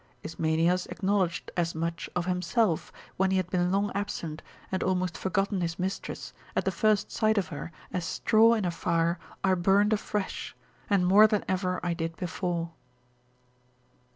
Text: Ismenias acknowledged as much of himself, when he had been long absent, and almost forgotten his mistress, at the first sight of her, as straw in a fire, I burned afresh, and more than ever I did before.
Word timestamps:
Ismenias 0.23 0.87
acknowledged 0.87 1.51
as 1.55 1.75
much 1.75 2.09
of 2.15 2.25
himself, 2.25 2.91
when 3.17 3.29
he 3.29 3.37
had 3.37 3.51
been 3.51 3.71
long 3.71 3.91
absent, 3.93 4.41
and 4.71 4.81
almost 4.81 5.15
forgotten 5.15 5.61
his 5.61 5.77
mistress, 5.77 6.33
at 6.55 6.65
the 6.65 6.71
first 6.71 7.11
sight 7.11 7.37
of 7.37 7.49
her, 7.49 7.71
as 7.93 8.03
straw 8.03 8.55
in 8.55 8.65
a 8.65 8.71
fire, 8.71 9.19
I 9.43 9.53
burned 9.53 9.93
afresh, 9.93 10.55
and 10.89 11.05
more 11.05 11.27
than 11.27 11.45
ever 11.47 11.79
I 11.85 11.93
did 11.93 12.15
before. 12.15 12.71